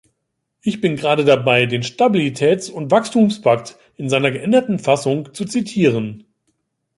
Ich 0.63 0.81
bin 0.81 0.95
gerade 0.95 1.25
dabei, 1.25 1.67
den 1.67 1.83
Stabilitäts- 1.83 2.71
und 2.71 2.89
Wachstumspakt 2.89 3.77
in 3.97 4.09
seiner 4.09 4.31
geänderten 4.31 4.79
Fassung 4.79 5.31
zu 5.35 5.45
zitieren. 5.45 6.25